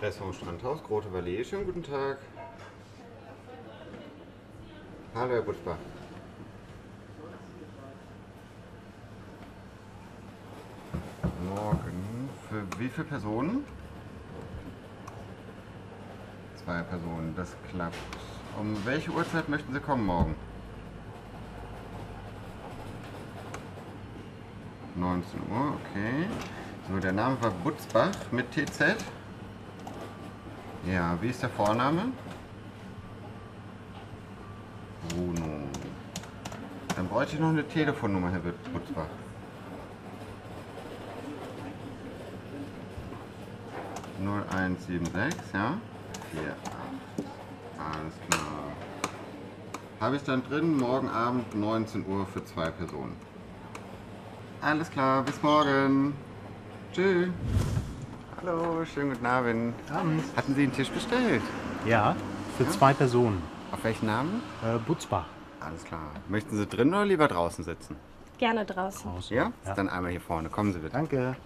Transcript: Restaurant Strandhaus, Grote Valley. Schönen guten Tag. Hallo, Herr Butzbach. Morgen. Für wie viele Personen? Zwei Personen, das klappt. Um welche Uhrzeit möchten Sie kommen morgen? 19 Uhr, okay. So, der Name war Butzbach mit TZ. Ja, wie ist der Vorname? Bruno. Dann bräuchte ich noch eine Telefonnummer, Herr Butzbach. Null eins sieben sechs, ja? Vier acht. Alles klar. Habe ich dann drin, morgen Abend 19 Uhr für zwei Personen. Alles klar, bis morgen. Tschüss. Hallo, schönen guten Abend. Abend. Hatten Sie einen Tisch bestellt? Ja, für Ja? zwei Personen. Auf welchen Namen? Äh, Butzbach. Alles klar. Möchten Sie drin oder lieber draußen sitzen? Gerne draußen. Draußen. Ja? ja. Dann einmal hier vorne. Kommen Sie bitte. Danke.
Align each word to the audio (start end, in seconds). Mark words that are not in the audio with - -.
Restaurant 0.00 0.32
Strandhaus, 0.32 0.80
Grote 0.84 1.12
Valley. 1.12 1.44
Schönen 1.44 1.66
guten 1.66 1.82
Tag. 1.82 2.18
Hallo, 5.12 5.32
Herr 5.32 5.42
Butzbach. 5.42 5.76
Morgen. 11.52 12.30
Für 12.48 12.80
wie 12.80 12.88
viele 12.88 13.08
Personen? 13.08 13.64
Zwei 16.64 16.82
Personen, 16.82 17.34
das 17.36 17.56
klappt. 17.68 17.96
Um 18.56 18.76
welche 18.84 19.10
Uhrzeit 19.10 19.48
möchten 19.48 19.72
Sie 19.72 19.80
kommen 19.80 20.06
morgen? 20.06 20.36
19 24.94 25.40
Uhr, 25.50 25.74
okay. 25.74 26.28
So, 26.88 26.98
der 27.00 27.12
Name 27.12 27.36
war 27.42 27.50
Butzbach 27.50 28.12
mit 28.30 28.52
TZ. 28.52 28.94
Ja, 30.86 31.18
wie 31.20 31.28
ist 31.28 31.42
der 31.42 31.50
Vorname? 31.50 32.12
Bruno. 35.08 35.60
Dann 36.96 37.08
bräuchte 37.08 37.34
ich 37.34 37.40
noch 37.40 37.50
eine 37.50 37.66
Telefonnummer, 37.66 38.30
Herr 38.30 38.40
Butzbach. 38.40 39.06
Null 44.20 44.44
eins 44.56 44.86
sieben 44.86 45.06
sechs, 45.06 45.52
ja? 45.52 45.74
Vier 46.32 46.56
acht. 46.64 47.94
Alles 47.94 48.14
klar. 48.28 48.72
Habe 50.00 50.16
ich 50.16 50.22
dann 50.22 50.42
drin, 50.44 50.76
morgen 50.76 51.08
Abend 51.08 51.54
19 51.54 52.06
Uhr 52.06 52.26
für 52.26 52.44
zwei 52.44 52.70
Personen. 52.70 53.16
Alles 54.60 54.90
klar, 54.90 55.22
bis 55.22 55.40
morgen. 55.42 56.14
Tschüss. 56.92 57.28
Hallo, 58.40 58.84
schönen 58.84 59.10
guten 59.12 59.26
Abend. 59.26 59.74
Abend. 59.92 60.22
Hatten 60.36 60.54
Sie 60.54 60.62
einen 60.62 60.72
Tisch 60.72 60.90
bestellt? 60.90 61.42
Ja, 61.86 62.14
für 62.56 62.64
Ja? 62.64 62.70
zwei 62.70 62.92
Personen. 62.94 63.42
Auf 63.72 63.82
welchen 63.84 64.06
Namen? 64.06 64.42
Äh, 64.64 64.78
Butzbach. 64.78 65.26
Alles 65.60 65.84
klar. 65.84 66.10
Möchten 66.28 66.56
Sie 66.56 66.66
drin 66.66 66.88
oder 66.90 67.04
lieber 67.04 67.28
draußen 67.28 67.64
sitzen? 67.64 67.96
Gerne 68.38 68.64
draußen. 68.64 69.10
Draußen. 69.10 69.36
Ja? 69.36 69.52
ja. 69.66 69.74
Dann 69.74 69.88
einmal 69.88 70.12
hier 70.12 70.20
vorne. 70.20 70.48
Kommen 70.48 70.72
Sie 70.72 70.78
bitte. 70.78 70.92
Danke. 70.92 71.36